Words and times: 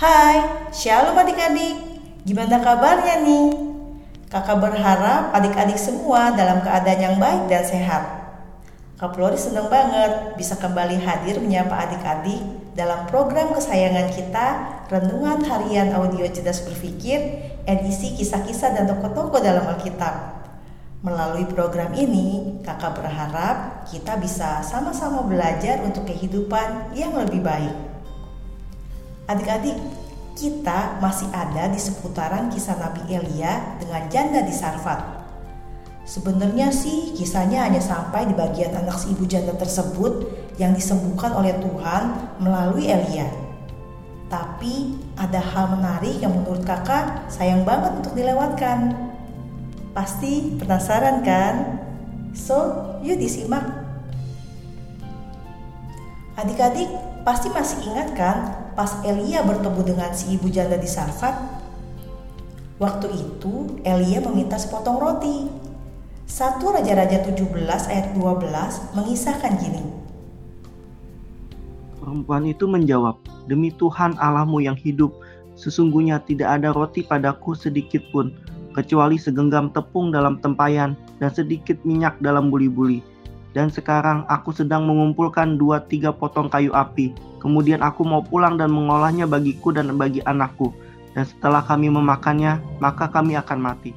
Hai, 0.00 0.40
shalom 0.72 1.12
adik-adik. 1.12 1.76
Gimana 2.24 2.56
kabarnya 2.64 3.20
nih? 3.20 3.52
Kakak 4.32 4.56
berharap 4.56 5.28
adik-adik 5.36 5.76
semua 5.76 6.32
dalam 6.32 6.64
keadaan 6.64 7.00
yang 7.04 7.16
baik 7.20 7.52
dan 7.52 7.60
sehat. 7.60 8.08
Kak 8.96 9.12
Flori 9.12 9.36
senang 9.36 9.68
banget 9.68 10.40
bisa 10.40 10.56
kembali 10.56 11.04
hadir 11.04 11.36
menyapa 11.44 11.84
adik-adik 11.84 12.40
dalam 12.72 13.04
program 13.12 13.52
kesayangan 13.52 14.08
kita 14.08 14.46
Renungan 14.88 15.44
Harian 15.44 15.92
Audio 15.92 16.24
Cerdas 16.32 16.64
Berpikir 16.64 17.20
edisi 17.68 18.16
kisah-kisah 18.16 18.72
dan 18.72 18.88
tokoh-tokoh 18.88 19.44
dalam 19.44 19.68
Alkitab. 19.68 20.48
Melalui 21.04 21.44
program 21.44 21.92
ini, 21.92 22.56
kakak 22.64 22.96
berharap 22.96 23.84
kita 23.84 24.16
bisa 24.16 24.64
sama-sama 24.64 25.20
belajar 25.28 25.84
untuk 25.84 26.08
kehidupan 26.08 26.96
yang 26.96 27.12
lebih 27.20 27.44
baik. 27.44 27.90
Adik-adik, 29.30 29.78
kita 30.38 31.02
masih 31.02 31.26
ada 31.34 31.70
di 31.70 31.80
seputaran 31.80 32.50
kisah 32.52 32.78
Nabi 32.78 33.02
Elia 33.10 33.78
dengan 33.82 34.06
janda 34.06 34.40
di 34.44 34.54
Sarfat. 34.54 35.20
Sebenarnya 36.06 36.74
sih 36.74 37.14
kisahnya 37.14 37.66
hanya 37.66 37.78
sampai 37.78 38.26
di 38.26 38.34
bagian 38.34 38.74
anak 38.74 38.98
si 38.98 39.14
ibu 39.14 39.26
janda 39.30 39.54
tersebut 39.54 40.26
yang 40.58 40.74
disembuhkan 40.74 41.30
oleh 41.38 41.54
Tuhan 41.62 42.02
melalui 42.42 42.90
Elia. 42.90 43.30
Tapi 44.30 44.94
ada 45.18 45.42
hal 45.42 45.74
menarik 45.78 46.18
yang 46.22 46.34
menurut 46.34 46.62
kakak 46.62 47.26
sayang 47.30 47.66
banget 47.66 47.98
untuk 47.98 48.14
dilewatkan. 48.14 48.94
Pasti 49.90 50.54
penasaran 50.54 51.22
kan? 51.26 51.82
So, 52.30 52.78
yuk 53.02 53.18
disimak. 53.18 53.66
Adik-adik 56.38 56.88
pasti 57.26 57.50
masih 57.50 57.78
ingat 57.90 58.08
kan 58.14 58.69
pas 58.80 58.96
Elia 59.04 59.44
bertemu 59.44 59.92
dengan 59.92 60.08
si 60.16 60.40
ibu 60.40 60.48
janda 60.48 60.80
di 60.80 60.88
Sarfat? 60.88 61.36
Waktu 62.80 63.12
itu 63.12 63.76
Elia 63.84 64.24
meminta 64.24 64.56
sepotong 64.56 64.96
roti. 64.96 65.52
Satu 66.24 66.72
Raja-Raja 66.72 67.20
17 67.28 67.44
ayat 67.92 68.16
12 68.16 68.96
mengisahkan 68.96 69.52
gini. 69.60 69.84
Perempuan 72.00 72.48
itu 72.48 72.64
menjawab, 72.64 73.20
Demi 73.52 73.68
Tuhan 73.76 74.16
Allahmu 74.16 74.64
yang 74.64 74.80
hidup, 74.80 75.12
sesungguhnya 75.60 76.24
tidak 76.24 76.48
ada 76.48 76.72
roti 76.72 77.04
padaku 77.04 77.52
sedikit 77.52 78.00
pun, 78.08 78.32
kecuali 78.72 79.20
segenggam 79.20 79.68
tepung 79.76 80.08
dalam 80.08 80.40
tempayan 80.40 80.96
dan 81.20 81.28
sedikit 81.28 81.76
minyak 81.84 82.16
dalam 82.24 82.48
buli-buli. 82.48 83.04
Dan 83.52 83.68
sekarang 83.68 84.24
aku 84.32 84.56
sedang 84.56 84.88
mengumpulkan 84.88 85.60
dua 85.60 85.84
tiga 85.84 86.16
potong 86.16 86.48
kayu 86.48 86.72
api. 86.72 87.28
Kemudian 87.40 87.80
aku 87.80 88.04
mau 88.04 88.20
pulang 88.20 88.60
dan 88.60 88.68
mengolahnya 88.68 89.24
bagiku 89.24 89.72
dan 89.72 89.96
bagi 89.96 90.20
anakku. 90.22 90.76
Dan 91.16 91.26
setelah 91.26 91.64
kami 91.64 91.88
memakannya, 91.90 92.60
maka 92.78 93.08
kami 93.08 93.34
akan 93.34 93.58
mati. 93.58 93.90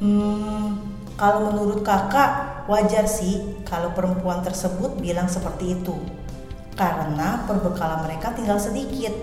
Hmm, 0.00 0.78
kalau 1.18 1.50
menurut 1.50 1.82
kakak, 1.82 2.64
wajar 2.70 3.04
sih 3.04 3.62
kalau 3.66 3.92
perempuan 3.92 4.40
tersebut 4.40 4.96
bilang 5.02 5.26
seperti 5.26 5.76
itu. 5.76 5.98
Karena 6.74 7.46
perbekalan 7.46 8.02
mereka 8.06 8.34
tinggal 8.34 8.58
sedikit 8.58 9.14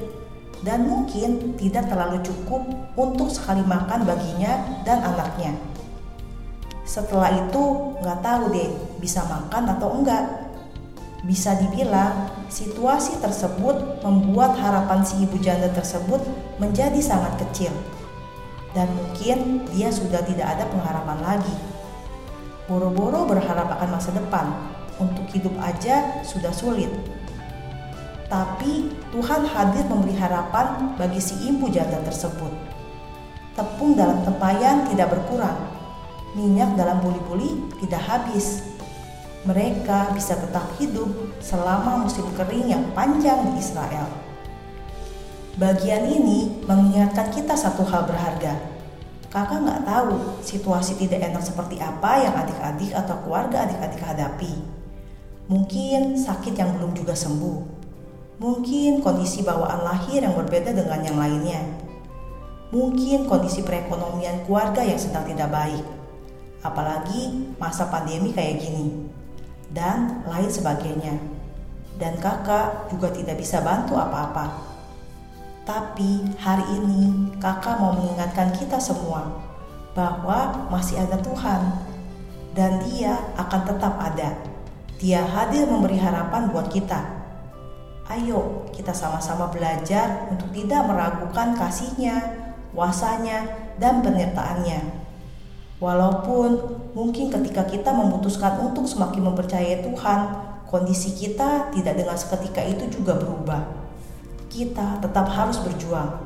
dan 0.62 0.86
mungkin 0.86 1.58
tidak 1.58 1.90
terlalu 1.90 2.22
cukup 2.22 2.64
untuk 2.96 3.34
sekali 3.34 3.66
makan 3.66 4.06
baginya 4.06 4.84
dan 4.86 5.02
anaknya. 5.04 5.58
Setelah 6.86 7.48
itu 7.48 7.64
nggak 8.04 8.20
tahu 8.20 8.44
deh 8.54 8.70
bisa 9.00 9.26
makan 9.26 9.64
atau 9.78 9.90
enggak. 10.00 10.51
Bisa 11.22 11.54
dibilang 11.58 12.34
situasi 12.50 13.22
tersebut 13.22 14.02
membuat 14.02 14.58
harapan 14.58 15.06
si 15.06 15.22
ibu 15.22 15.38
janda 15.38 15.70
tersebut 15.70 16.22
menjadi 16.58 16.98
sangat 16.98 17.38
kecil. 17.46 17.74
Dan 18.74 18.90
mungkin 18.96 19.70
dia 19.70 19.94
sudah 19.94 20.26
tidak 20.26 20.48
ada 20.58 20.66
pengharapan 20.68 21.20
lagi. 21.22 21.56
Boro-boro 22.66 23.28
berharap 23.30 23.68
akan 23.78 23.90
masa 24.00 24.16
depan, 24.16 24.48
untuk 24.98 25.28
hidup 25.34 25.54
aja 25.60 26.24
sudah 26.24 26.54
sulit 26.56 26.90
tapi 28.32 28.88
Tuhan 29.12 29.44
hadir 29.44 29.84
memberi 29.92 30.16
harapan 30.16 30.96
bagi 30.96 31.20
si 31.20 31.36
ibu 31.52 31.68
janda 31.68 32.00
tersebut. 32.08 32.48
Tepung 33.60 34.00
dalam 34.00 34.24
tempayan 34.24 34.88
tidak 34.88 35.12
berkurang, 35.12 35.68
minyak 36.32 36.72
dalam 36.80 37.04
buli-buli 37.04 37.60
tidak 37.84 38.00
habis. 38.08 38.71
Mereka 39.42 40.14
bisa 40.14 40.38
tetap 40.38 40.70
hidup 40.78 41.10
selama 41.42 42.06
musim 42.06 42.26
kering 42.38 42.70
yang 42.70 42.84
panjang 42.94 43.52
di 43.52 43.58
Israel. 43.58 44.06
Bagian 45.58 46.06
ini 46.06 46.62
mengingatkan 46.70 47.34
kita 47.34 47.58
satu 47.58 47.82
hal 47.86 48.06
berharga. 48.06 48.58
Kakak 49.32 49.64
nggak 49.64 49.84
tahu 49.88 50.44
situasi 50.46 51.00
tidak 51.02 51.32
enak 51.32 51.42
seperti 51.42 51.82
apa 51.82 52.22
yang 52.22 52.36
adik-adik 52.38 52.92
atau 52.94 53.16
keluarga 53.26 53.66
adik-adik 53.66 54.02
hadapi. 54.04 54.54
Mungkin 55.50 56.20
sakit 56.20 56.54
yang 56.56 56.78
belum 56.78 56.94
juga 56.94 57.16
sembuh 57.18 57.82
Mungkin 58.42 59.06
kondisi 59.06 59.46
bawaan 59.46 59.86
lahir 59.86 60.26
yang 60.26 60.34
berbeda 60.34 60.74
dengan 60.74 60.98
yang 61.06 61.14
lainnya. 61.14 61.62
Mungkin 62.74 63.30
kondisi 63.30 63.62
perekonomian 63.62 64.50
keluarga 64.50 64.82
yang 64.82 64.98
sedang 64.98 65.30
tidak 65.30 65.54
baik. 65.54 65.86
Apalagi 66.66 67.54
masa 67.62 67.86
pandemi 67.86 68.34
kayak 68.34 68.66
gini. 68.66 69.11
Dan 69.72 70.24
lain 70.28 70.52
sebagainya. 70.52 71.16
Dan 71.96 72.20
kakak 72.20 72.92
juga 72.92 73.10
tidak 73.16 73.40
bisa 73.40 73.64
bantu 73.64 73.96
apa-apa. 73.96 74.52
Tapi 75.64 76.36
hari 76.42 76.66
ini 76.82 77.36
kakak 77.40 77.80
mau 77.80 77.96
mengingatkan 77.96 78.52
kita 78.52 78.82
semua 78.82 79.30
bahwa 79.96 80.68
masih 80.74 81.00
ada 81.00 81.16
Tuhan 81.22 81.62
dan 82.58 82.82
dia 82.90 83.16
akan 83.38 83.62
tetap 83.64 83.94
ada. 83.96 84.36
Dia 84.98 85.24
hadir 85.24 85.70
memberi 85.70 85.98
harapan 85.98 86.50
buat 86.50 86.68
kita 86.70 87.22
Ayo 88.12 88.68
kita 88.76 88.92
sama-sama 88.92 89.48
belajar 89.48 90.28
untuk 90.28 90.52
tidak 90.52 90.84
meragukan 90.84 91.56
kasihnya, 91.56 92.20
kuasanya, 92.76 93.48
dan 93.80 94.04
penyertaannya. 94.04 95.01
Walaupun 95.82 96.62
mungkin 96.94 97.34
ketika 97.34 97.66
kita 97.66 97.90
memutuskan 97.90 98.62
untuk 98.62 98.86
semakin 98.86 99.34
mempercayai 99.34 99.82
Tuhan, 99.82 100.20
kondisi 100.70 101.18
kita 101.18 101.74
tidak 101.74 101.98
dengan 101.98 102.14
seketika 102.14 102.62
itu 102.62 102.86
juga 103.02 103.18
berubah. 103.18 103.66
Kita 104.46 105.02
tetap 105.02 105.26
harus 105.34 105.58
berjuang. 105.58 106.22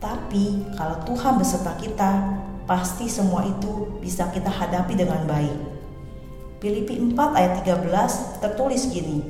Tapi 0.00 0.64
kalau 0.80 0.96
Tuhan 1.04 1.36
beserta 1.36 1.76
kita, 1.76 2.40
pasti 2.64 3.04
semua 3.04 3.44
itu 3.44 4.00
bisa 4.00 4.32
kita 4.32 4.48
hadapi 4.48 4.96
dengan 4.96 5.28
baik. 5.28 5.76
Filipi 6.64 6.96
4 6.96 7.36
ayat 7.36 7.52
13 7.68 8.40
tertulis 8.40 8.88
gini, 8.88 9.20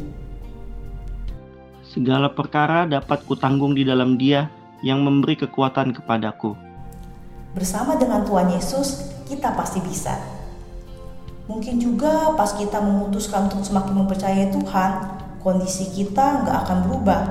Segala 1.90 2.30
perkara 2.30 2.86
dapat 2.86 3.24
kutanggung 3.26 3.74
di 3.74 3.82
dalam 3.82 4.14
Dia 4.14 4.46
yang 4.84 5.02
memberi 5.02 5.34
kekuatan 5.34 5.96
kepadaku. 5.96 6.54
Bersama 7.56 7.96
dengan 7.96 8.20
Tuhan 8.20 8.52
Yesus, 8.52 9.15
kita 9.26 9.52
pasti 9.58 9.82
bisa. 9.82 10.14
Mungkin 11.46 11.78
juga 11.78 12.34
pas 12.34 12.54
kita 12.54 12.78
memutuskan 12.82 13.46
untuk 13.46 13.62
semakin 13.62 14.02
mempercayai 14.02 14.50
Tuhan, 14.50 14.90
kondisi 15.42 15.90
kita 15.94 16.42
nggak 16.46 16.56
akan 16.66 16.78
berubah. 16.86 17.22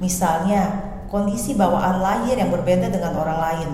Misalnya, 0.00 0.92
kondisi 1.08 1.56
bawaan 1.56 2.00
lahir 2.00 2.36
yang 2.36 2.52
berbeda 2.52 2.92
dengan 2.92 3.16
orang 3.16 3.40
lain. 3.40 3.70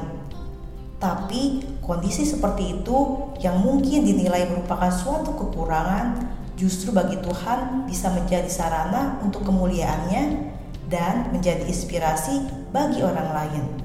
Tapi 1.02 1.66
kondisi 1.82 2.22
seperti 2.22 2.78
itu 2.78 2.98
yang 3.42 3.58
mungkin 3.58 4.06
dinilai 4.06 4.46
merupakan 4.46 4.90
suatu 4.90 5.34
kekurangan 5.34 6.30
justru 6.54 6.94
bagi 6.94 7.18
Tuhan 7.18 7.90
bisa 7.90 8.14
menjadi 8.14 8.46
sarana 8.46 9.18
untuk 9.18 9.42
kemuliaannya 9.42 10.54
dan 10.86 11.34
menjadi 11.34 11.66
inspirasi 11.66 12.46
bagi 12.70 13.02
orang 13.02 13.34
lain. 13.34 13.81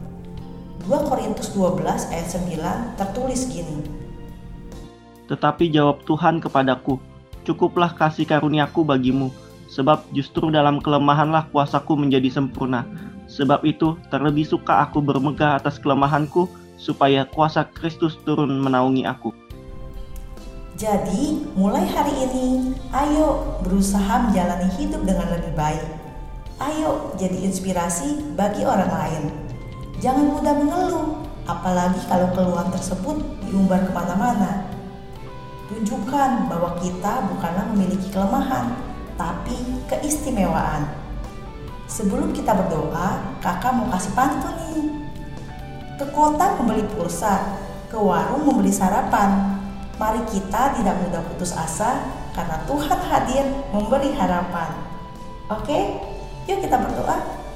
2 0.88 1.12
Korintus 1.12 1.52
12 1.52 1.84
ayat 2.16 2.28
9 2.32 2.96
tertulis 2.96 3.44
gini. 3.52 3.84
Tetapi 5.28 5.68
jawab 5.68 6.08
Tuhan 6.08 6.40
kepadaku, 6.40 6.96
cukuplah 7.44 7.92
kasih 7.92 8.24
karuniaku 8.24 8.88
bagimu, 8.88 9.28
sebab 9.68 10.08
justru 10.16 10.48
dalam 10.48 10.80
kelemahanlah 10.80 11.52
kuasaku 11.52 12.00
menjadi 12.00 12.32
sempurna. 12.32 12.88
Sebab 13.28 13.68
itu 13.68 14.00
terlebih 14.08 14.48
suka 14.48 14.88
aku 14.88 15.04
bermegah 15.04 15.60
atas 15.60 15.76
kelemahanku, 15.76 16.48
supaya 16.80 17.28
kuasa 17.28 17.68
Kristus 17.68 18.16
turun 18.24 18.56
menaungi 18.64 19.04
aku. 19.04 19.36
Jadi, 20.80 21.44
mulai 21.58 21.84
hari 21.84 22.16
ini, 22.16 22.72
ayo 22.96 23.60
berusaha 23.66 24.32
menjalani 24.32 24.72
hidup 24.80 25.04
dengan 25.04 25.36
lebih 25.36 25.52
baik. 25.52 25.84
Ayo 26.64 27.12
jadi 27.20 27.44
inspirasi 27.44 28.38
bagi 28.40 28.64
orang 28.64 28.88
lain. 28.88 29.47
Jangan 29.98 30.30
mudah 30.30 30.54
mengeluh, 30.54 31.26
apalagi 31.50 31.98
kalau 32.06 32.30
keluhan 32.38 32.70
tersebut 32.70 33.18
diumbar 33.50 33.82
ke 33.82 33.90
mana-mana. 33.90 34.70
Tunjukkan 35.74 36.46
bahwa 36.46 36.78
kita 36.78 37.26
bukanlah 37.34 37.66
memiliki 37.74 38.14
kelemahan, 38.14 38.78
tapi 39.18 39.58
keistimewaan. 39.90 40.86
Sebelum 41.90 42.30
kita 42.30 42.54
berdoa, 42.54 43.42
kakak 43.42 43.74
mau 43.74 43.90
kasih 43.90 44.14
pantun 44.14 44.54
nih. 44.70 44.86
Ke 45.98 46.06
kota 46.14 46.62
membeli 46.62 46.86
pulsa, 46.94 47.58
ke 47.90 47.98
warung 47.98 48.46
membeli 48.46 48.70
sarapan. 48.70 49.58
Mari 49.98 50.22
kita 50.30 50.78
tidak 50.78 50.94
mudah 51.02 51.26
putus 51.26 51.58
asa 51.58 52.06
karena 52.38 52.62
Tuhan 52.70 53.00
hadir 53.02 53.46
memberi 53.74 54.14
harapan. 54.14 54.78
Oke, 55.50 56.06
yuk 56.46 56.62
kita 56.62 56.78
berdoa. 56.78 57.47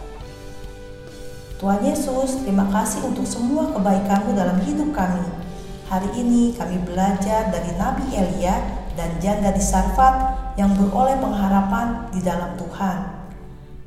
Tuhan 1.62 1.78
Yesus, 1.86 2.42
terima 2.42 2.66
kasih 2.74 3.06
untuk 3.06 3.22
semua 3.22 3.70
kebaikanmu 3.70 4.34
dalam 4.34 4.58
hidup 4.66 4.98
kami. 4.98 5.22
Hari 5.86 6.10
ini 6.18 6.58
kami 6.58 6.82
belajar 6.82 7.54
dari 7.54 7.78
Nabi 7.78 8.18
Elia 8.18 8.82
dan 8.98 9.22
janda 9.22 9.54
di 9.54 9.62
Sarfat 9.62 10.42
yang 10.58 10.74
beroleh 10.74 11.22
pengharapan 11.22 12.10
di 12.10 12.26
dalam 12.26 12.58
Tuhan. 12.58 12.98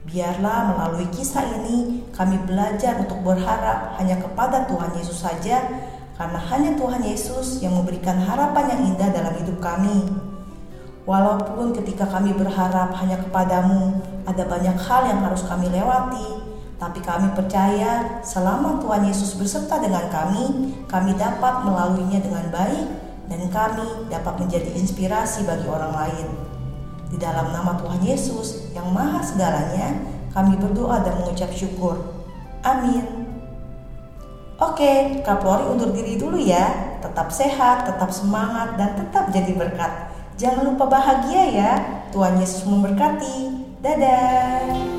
Biarlah 0.06 0.70
melalui 0.70 1.10
kisah 1.10 1.42
ini 1.50 2.06
kami 2.14 2.38
belajar 2.46 2.94
untuk 3.02 3.18
berharap 3.26 3.98
hanya 3.98 4.22
kepada 4.22 4.70
Tuhan 4.70 4.94
Yesus 4.94 5.26
saja 5.26 5.66
karena 6.14 6.38
hanya 6.54 6.78
Tuhan 6.78 7.02
Yesus 7.02 7.58
yang 7.58 7.74
memberikan 7.74 8.22
harapan 8.22 8.70
yang 8.70 8.80
indah 8.94 9.10
dalam 9.10 9.34
hidup 9.34 9.58
kami. 9.58 10.14
Walaupun 11.10 11.74
ketika 11.82 12.06
kami 12.06 12.38
berharap 12.38 12.94
hanya 13.02 13.18
kepadamu, 13.18 13.98
ada 14.30 14.46
banyak 14.46 14.78
hal 14.78 15.10
yang 15.10 15.26
harus 15.26 15.42
kami 15.42 15.66
lewati, 15.74 16.43
tapi 16.84 17.00
kami 17.00 17.32
percaya 17.32 18.20
selama 18.20 18.76
Tuhan 18.84 19.08
Yesus 19.08 19.40
berserta 19.40 19.80
dengan 19.80 20.04
kami, 20.12 20.76
kami 20.84 21.16
dapat 21.16 21.64
melaluinya 21.64 22.20
dengan 22.20 22.52
baik 22.52 22.86
dan 23.32 23.40
kami 23.48 24.12
dapat 24.12 24.36
menjadi 24.36 24.68
inspirasi 24.76 25.48
bagi 25.48 25.64
orang 25.64 25.96
lain. 25.96 26.28
Di 27.08 27.16
dalam 27.16 27.56
nama 27.56 27.80
Tuhan 27.80 28.04
Yesus 28.04 28.68
yang 28.76 28.92
maha 28.92 29.24
segalanya, 29.24 29.96
kami 30.36 30.60
berdoa 30.60 31.00
dan 31.00 31.24
mengucap 31.24 31.48
syukur. 31.56 32.04
Amin. 32.60 33.32
Oke, 34.60 35.24
Kak 35.24 35.40
Flori 35.40 35.64
undur 35.64 35.88
diri 35.88 36.20
dulu 36.20 36.36
ya. 36.36 37.00
Tetap 37.00 37.32
sehat, 37.32 37.88
tetap 37.88 38.12
semangat, 38.12 38.76
dan 38.76 38.92
tetap 38.92 39.32
jadi 39.32 39.56
berkat. 39.56 40.12
Jangan 40.36 40.68
lupa 40.68 40.84
bahagia 40.84 41.42
ya. 41.48 41.72
Tuhan 42.12 42.36
Yesus 42.36 42.68
memberkati. 42.68 43.64
Dadah. 43.80 44.93